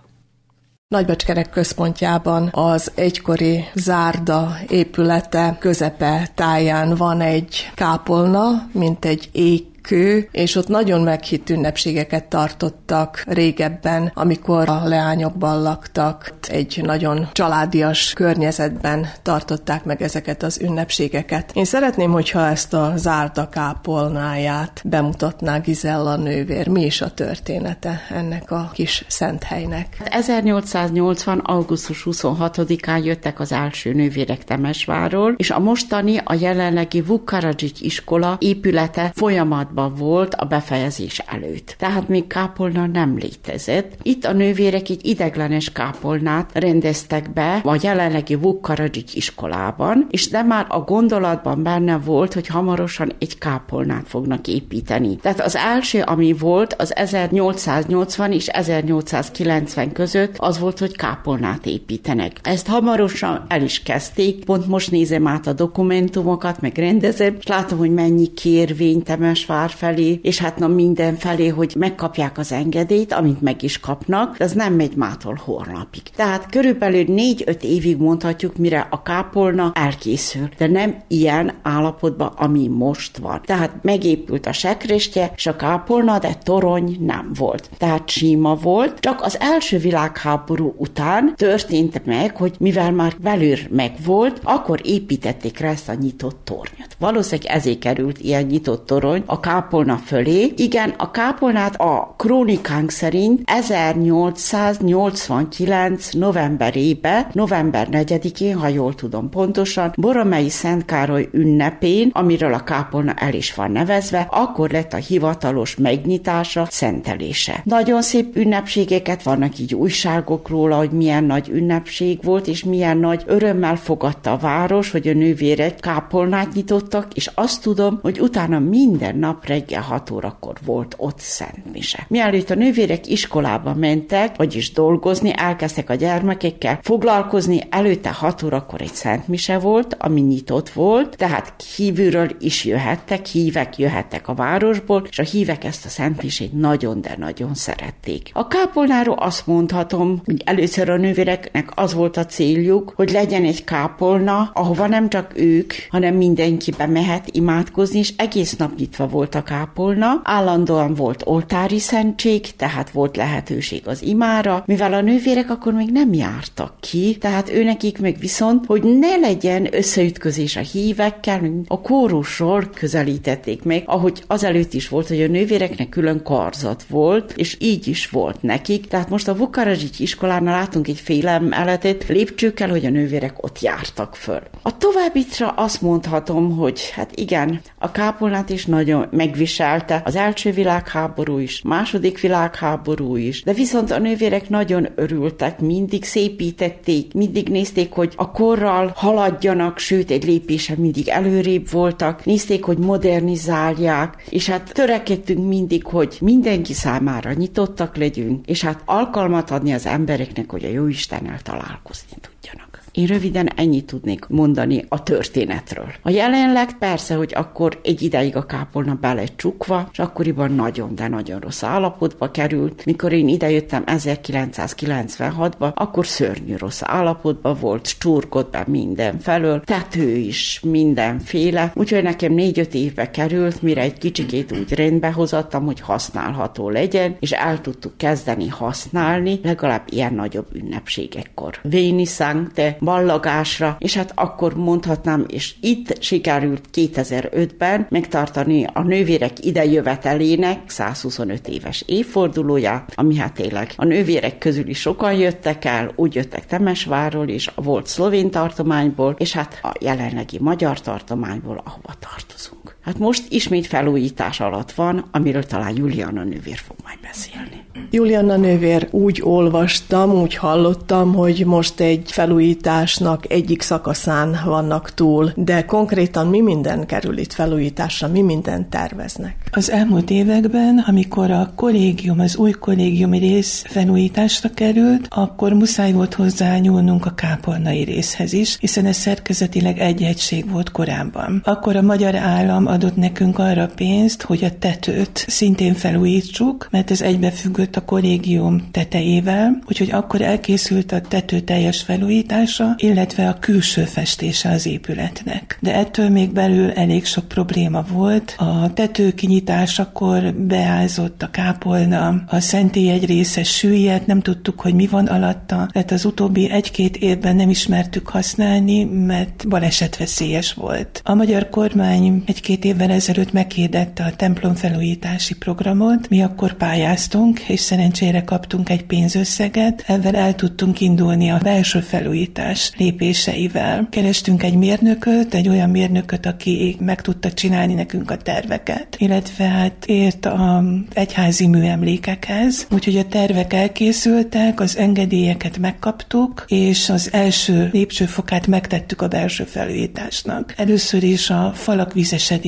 [0.88, 10.28] Nagybecskerek központjában az egykori zárda épülete közepe táján van egy kápolna, mint egy ég kő,
[10.32, 16.32] és ott nagyon meghitt ünnepségeket tartottak régebben, amikor a leányokban laktak.
[16.48, 21.50] Egy nagyon családias környezetben tartották meg ezeket az ünnepségeket.
[21.54, 26.68] Én szeretném, hogyha ezt a zárda kápolnáját bemutatná Gizella nővér.
[26.68, 29.96] Mi is a története ennek a kis szent helynek?
[30.04, 31.38] 1880.
[31.38, 39.12] augusztus 26-án jöttek az első nővérek Temesváról, és a mostani, a jelenlegi Vukaradzsics iskola épülete
[39.14, 41.74] folyamatban folyamatban volt a befejezés előtt.
[41.78, 43.92] Tehát még kápolna nem létezett.
[44.02, 50.66] Itt a nővérek egy ideglenes kápolnát rendeztek be a jelenlegi Vukkaradzsics iskolában, és de már
[50.68, 55.16] a gondolatban benne volt, hogy hamarosan egy kápolnát fognak építeni.
[55.16, 62.40] Tehát az első, ami volt, az 1880 és 1890 között az volt, hogy kápolnát építenek.
[62.42, 67.78] Ezt hamarosan el is kezdték, pont most nézem át a dokumentumokat, meg rendezem, és látom,
[67.78, 73.12] hogy mennyi kérvény Temesvár vár felé, és hát na minden felé, hogy megkapják az engedélyt,
[73.12, 76.02] amit meg is kapnak, de az nem megy mától holnapig.
[76.02, 83.16] Tehát körülbelül négy-öt évig mondhatjuk, mire a kápolna elkészül, de nem ilyen állapotban, ami most
[83.16, 83.40] van.
[83.44, 87.70] Tehát megépült a sekrestje, és a kápolna, de torony nem volt.
[87.78, 94.40] Tehát síma volt, csak az első világháború után történt meg, hogy mivel már belül megvolt,
[94.42, 96.96] akkor építették rá ezt a nyitott tornyot.
[96.98, 100.52] Valószínűleg ezért került ilyen nyitott torony a kápolna fölé.
[100.56, 110.48] Igen, a kápolnát a krónikánk szerint 1889 novemberébe, november 4-én, ha jól tudom pontosan, Boromei
[110.48, 116.66] Szent Károly ünnepén, amiről a kápolna el is van nevezve, akkor lett a hivatalos megnyitása,
[116.70, 117.60] szentelése.
[117.64, 123.22] Nagyon szép ünnepségeket vannak így újságok róla, hogy milyen nagy ünnepség volt, és milyen nagy
[123.26, 129.18] örömmel fogadta a város, hogy a nővérek kápolnát nyitottak, és azt tudom, hogy utána minden
[129.18, 132.06] nap reggel 6 órakor volt ott Szent Mise.
[132.08, 138.94] Mielőtt a nővérek iskolába mentek, vagyis dolgozni, elkezdtek a gyermekekkel foglalkozni, előtte 6 órakor egy
[138.94, 145.18] Szent Mise volt, ami nyitott volt, tehát kívülről is jöhettek, hívek jöhettek a városból, és
[145.18, 148.30] a hívek ezt a Szent Misét nagyon, de nagyon szerették.
[148.32, 153.64] A kápolnáról azt mondhatom, hogy először a nővéreknek az volt a céljuk, hogy legyen egy
[153.64, 159.42] kápolna, ahova nem csak ők, hanem mindenki bemehet imádkozni, és egész nap nyitva volt a
[159.42, 165.90] kápolna, állandóan volt oltári szentség, tehát volt lehetőség az imára, mivel a nővérek akkor még
[165.92, 172.64] nem jártak ki, tehát őnekik meg viszont, hogy ne legyen összeütközés a hívekkel, a kórusról
[172.74, 178.10] közelítették meg, ahogy azelőtt is volt, hogy a nővéreknek külön karzat volt, és így is
[178.10, 178.86] volt nekik.
[178.86, 184.40] Tehát most a Vukaradzsics iskolánál látunk egy félemeletet lépcsőkkel, hogy a nővérek ott jártak föl.
[184.62, 190.02] A továbbitra azt mondhatom, hogy hát igen, a kápolnát is nagyon megviselte.
[190.04, 197.14] Az első világháború is, második világháború is, de viszont a nővérek nagyon örültek, mindig szépítették,
[197.14, 204.24] mindig nézték, hogy a korral haladjanak, sőt egy lépése mindig előrébb voltak, nézték, hogy modernizálják,
[204.30, 210.50] és hát törekedtünk mindig, hogy mindenki számára nyitottak legyünk, és hát alkalmat adni az embereknek,
[210.50, 212.67] hogy a jó Istennel találkozni tudjanak.
[212.98, 215.86] Én röviden ennyit tudnék mondani a történetről.
[216.02, 221.08] A jelenleg persze, hogy akkor egy ideig a kápolna bele csukva, és akkoriban nagyon, de
[221.08, 222.84] nagyon rossz állapotba került.
[222.84, 230.60] Mikor én idejöttem 1996-ba, akkor szörnyű rossz állapotban volt, csurgott be minden felől, tető is
[230.62, 237.16] mindenféle, úgyhogy nekem négy-öt évbe került, mire egy kicsikét úgy rendbe hozattam, hogy használható legyen,
[237.20, 241.58] és el tudtuk kezdeni használni, legalább ilyen nagyobb ünnepségekkor.
[241.62, 250.70] Véni Sankte, ballagásra, és hát akkor mondhatnám, és itt sikerült 2005-ben megtartani a nővérek idejövetelének
[250.70, 256.46] 125 éves évfordulóját, ami hát tényleg a nővérek közül is sokan jöttek el, úgy jöttek
[256.46, 262.57] Temesvárról és a volt szlovén tartományból, és hát a jelenlegi magyar tartományból, ahova tartozunk.
[262.88, 267.66] Hát most ismét felújítás alatt van, amiről talán Juliana nővér fog majd beszélni.
[267.90, 275.32] Juliana nővér úgy olvastam, úgy hallottam, hogy most egy felújítás felújításnak egyik szakaszán vannak túl,
[275.36, 279.36] de konkrétan mi minden kerül itt felújításra, mi minden terveznek?
[279.52, 286.14] Az elmúlt években, amikor a kollégium, az új kollégiumi rész felújításra került, akkor muszáj volt
[286.14, 291.40] hozzányúlnunk a kápolnai részhez is, hiszen ez szerkezetileg egy egység volt korábban.
[291.44, 297.00] Akkor a magyar állam adott nekünk arra pénzt, hogy a tetőt szintén felújítsuk, mert ez
[297.00, 304.50] egybefüggött a kollégium tetejével, úgyhogy akkor elkészült a tető teljes felújítása, illetve a külső festése
[304.50, 305.58] az épületnek.
[305.60, 308.34] De ettől még belül elég sok probléma volt.
[308.36, 314.86] A tető kinyitásakor beázott a kápolna, a szentély egy része süllyedt, nem tudtuk, hogy mi
[314.86, 321.00] van alatta, tehát az utóbbi egy-két évben nem ismertük használni, mert balesetveszélyes volt.
[321.04, 327.60] A magyar kormány egy-két évvel ezelőtt meghirdette a templom felújítási programot, mi akkor pályáztunk, és
[327.60, 333.86] szerencsére kaptunk egy pénzösszeget, ezzel el tudtunk indulni a belső felújítás lépéseivel.
[333.90, 339.84] Kerestünk egy mérnököt, egy olyan mérnököt, aki meg tudta csinálni nekünk a terveket, illetve hát
[339.86, 348.46] ért a egyházi műemlékekhez, úgyhogy a tervek elkészültek, az engedélyeket megkaptuk, és az első lépcsőfokát
[348.46, 350.54] megtettük a belső felújításnak.
[350.56, 351.94] Először is a falak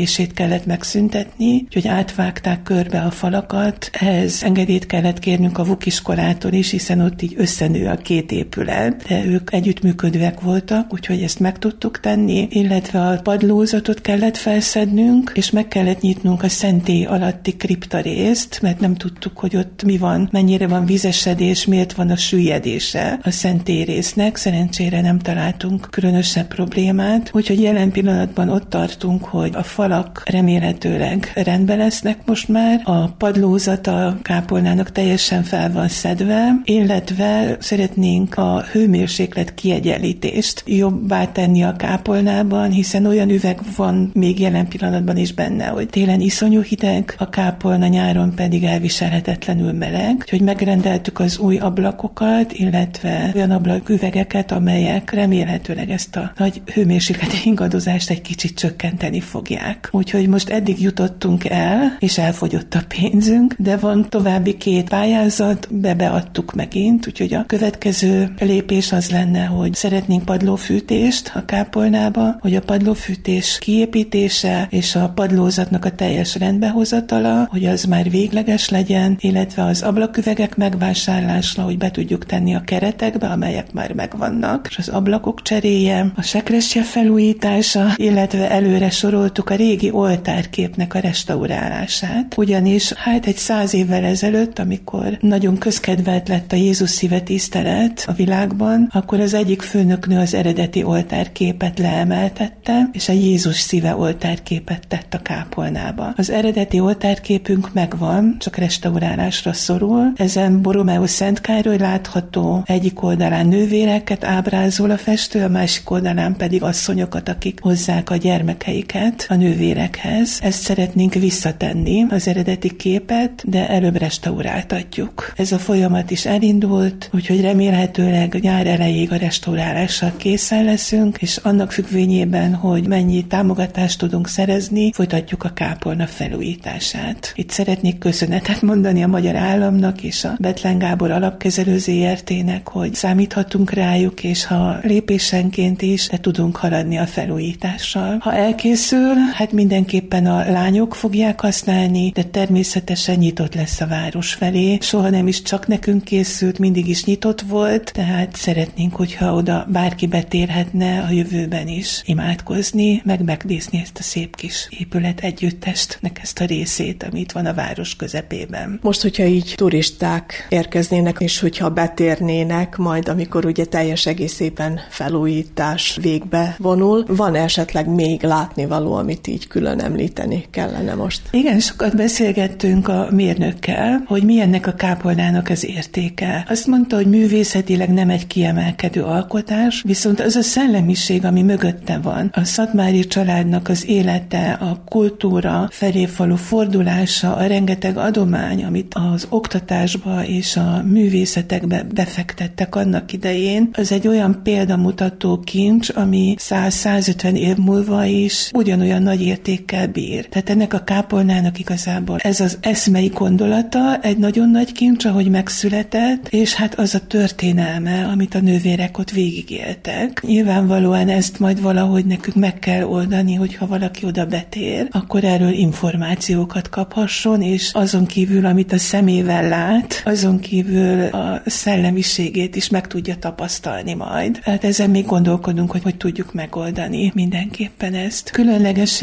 [0.01, 6.53] vizesedését kellett megszüntetni, úgyhogy átvágták körbe a falakat, ehhez engedélyt kellett kérnünk a VUK iskolától
[6.53, 11.59] is, hiszen ott így összenő a két épület, de ők együttműködőek voltak, úgyhogy ezt meg
[11.59, 18.01] tudtuk tenni, illetve a padlózatot kellett felszednünk, és meg kellett nyitnunk a szentély alatti kripta
[18.01, 23.19] részt, mert nem tudtuk, hogy ott mi van, mennyire van vizesedés, miért van a süllyedése
[23.23, 24.37] a szentély résznek.
[24.37, 31.79] Szerencsére nem találtunk különösebb problémát, úgyhogy jelen pillanatban ott tartunk, hogy a falak remélhetőleg rendben
[31.79, 39.55] lesznek most már, a padlózat a kápolnának teljesen fel van szedve, illetve szeretnénk a hőmérséklet
[39.55, 45.89] kiegyenlítést jobbá tenni a kápolnában, hiszen olyan üveg van még jelen pillanatban is benne, hogy
[45.89, 53.31] télen iszonyú hideg, a kápolna nyáron pedig elviselhetetlenül meleg, úgyhogy megrendeltük az új ablakokat, illetve
[53.35, 59.80] olyan ablaküvegeket, amelyek remélhetőleg ezt a nagy hőmérsékleti ingadozást egy kicsit csökkenteni fogják.
[59.91, 65.95] Úgyhogy most eddig jutottunk el, és elfogyott a pénzünk, de van további két pályázat, be
[65.95, 72.61] beadtuk megint, úgyhogy a következő lépés az lenne, hogy szeretnénk padlófűtést a kápolnába, hogy a
[72.61, 79.83] padlófűtés kiépítése és a padlózatnak a teljes rendbehozatala, hogy az már végleges legyen, illetve az
[79.83, 86.13] ablaküvegek megvásárlásra, hogy be tudjuk tenni a keretekbe, amelyek már megvannak, és az ablakok cseréje,
[86.17, 92.35] a sekresje felújítása, illetve előre soroltuk a régi oltárképnek a restaurálását.
[92.37, 98.13] Ugyanis hát egy száz évvel ezelőtt, amikor nagyon közkedvelt lett a Jézus szíve tisztelet a
[98.13, 105.15] világban, akkor az egyik főnöknő az eredeti oltárképet leemeltette, és a Jézus szíve oltárképet tett
[105.15, 106.13] a kápolnába.
[106.17, 110.13] Az eredeti oltárképünk megvan, csak restaurálásra szorul.
[110.17, 116.63] Ezen Borromeus Szent Károly látható egyik oldalán nővéreket ábrázol a festő, a másik oldalán pedig
[116.63, 120.39] asszonyokat, akik hozzák a gyermekeiket a nővérekhez.
[120.43, 125.33] Ezt szeretnénk visszatenni, az eredeti képet, de előbb restauráltatjuk.
[125.37, 131.73] Ez a folyamat is elindult, úgyhogy remélhetőleg nyár elejéig a restaurálással készen leszünk, és annak
[131.73, 137.33] függvényében, hogy mennyi támogatást tudunk szerezni, folytatjuk a kápolna felújítását.
[137.35, 143.71] Itt szeretnék köszönetet mondani a magyar államnak és a Betlen Gábor alapkezelő ZRT-nek, hogy számíthatunk
[143.71, 148.17] rájuk, és ha lépésenként is de tudunk haladni a felújítással.
[148.21, 154.79] Ha elkészül, hát mindenképpen a lányok fogják használni, de természetesen nyitott lesz a város felé.
[154.81, 160.07] Soha nem is csak nekünk készült, mindig is nyitott volt, tehát szeretnénk, hogyha oda bárki
[160.07, 166.45] betérhetne a jövőben is imádkozni, meg megnézni ezt a szép kis épület együttestnek ezt a
[166.45, 168.79] részét, amit van a város közepében.
[168.83, 176.55] Most, hogyha így turisták érkeznének, és hogyha betérnének, majd amikor ugye teljes egészében felújítás végbe
[176.59, 181.21] vonul, van esetleg még látnivaló, amit így külön említeni kellene most?
[181.31, 186.45] Igen, sokat beszélgettünk a mérnökkel, hogy milyennek a kápolnának az értéke.
[186.49, 192.31] Azt mondta, hogy művészetileg nem egy kiemelkedő alkotás, viszont az a szellemiség, ami mögötte van,
[192.35, 200.25] a Szatmári családnak az élete, a kultúra felé fordulása, a rengeteg adomány, amit az oktatásba
[200.27, 208.05] és a művészetekbe befektettek annak idején, az egy olyan példamutató kincs, ami 100-150 év múlva
[208.05, 210.29] is ugyanolyan nagy értékkel bír.
[210.29, 216.29] Tehát ennek a kápolnának igazából ez az eszmei gondolata egy nagyon nagy kincs, ahogy megszületett,
[216.29, 220.23] és hát az a történelme, amit a nővérek ott végigéltek.
[220.27, 226.69] Nyilvánvalóan ezt majd valahogy nekünk meg kell oldani, hogyha valaki oda betér, akkor erről információkat
[226.69, 233.17] kaphasson, és azon kívül, amit a szemével lát, azon kívül a szellemiségét is meg tudja
[233.17, 234.39] tapasztalni majd.
[234.43, 238.31] Hát ezen még gondolkodunk, hogy hogy tudjuk megoldani mindenképpen ezt.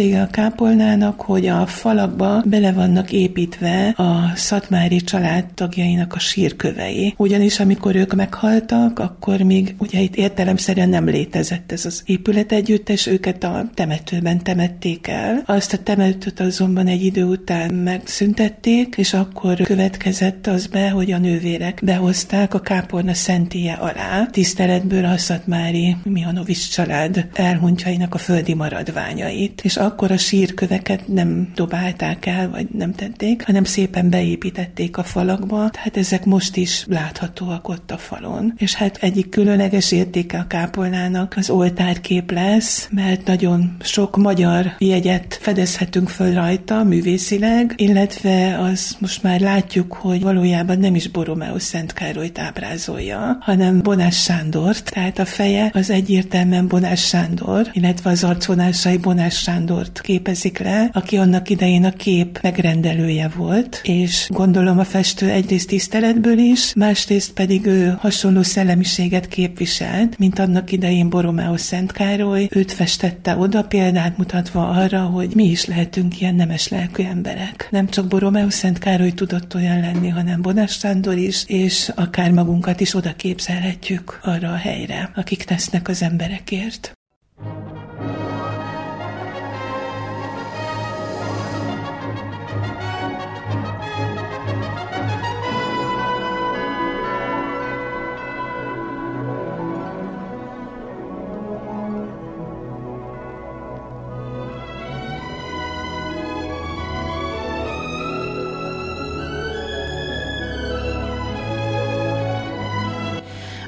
[0.08, 7.14] Különlegessége a kápolnának, hogy a falakba bele vannak építve a szatmári család tagjainak a sírkövei.
[7.18, 13.08] Ugyanis amikor ők meghaltak, akkor még ugye itt értelemszerűen nem létezett ez az épület együttes,
[13.08, 15.44] őket a temetőben temették el.
[15.46, 21.18] Azt a temetőt azonban egy idő után megszüntették, és akkor következett az be, hogy a
[21.18, 29.62] nővérek behozták a kápolna szentélye alá, tiszteletből a Szatmári Mihanovics család elhunytjainak a földi maradványait.
[29.64, 35.70] És akkor a sírköveket nem dobálták el, vagy nem tették, hanem szépen beépítették a falakba,
[35.70, 38.54] tehát ezek most is láthatóak ott a falon.
[38.58, 45.38] És hát egyik különleges értéke a kápolnának az oltárkép lesz, mert nagyon sok magyar jegyet
[45.42, 51.94] fedezhetünk föl rajta művészileg, illetve az most már látjuk, hogy valójában nem is Borromeus Szent
[51.94, 58.98] Károlyt ábrázolja, hanem Bonás Sándort, tehát a feje az egyértelműen Bonás Sándor, illetve az arcvonásai
[58.98, 59.40] Bonás
[59.88, 65.68] Sándort képezik le, aki annak idején a kép megrendelője volt, és gondolom a festő egyrészt
[65.68, 72.72] tiszteletből is, másrészt pedig ő hasonló szellemiséget képviselt, mint annak idején Borromeus Szent Károly, őt
[72.72, 77.68] festette oda példát mutatva arra, hogy mi is lehetünk ilyen nemes lelkű emberek.
[77.72, 82.80] Nem csak Borromeus Szent Károly tudott olyan lenni, hanem Bonás Sándor is, és akár magunkat
[82.80, 86.97] is oda képzelhetjük arra a helyre, akik tesznek az emberekért.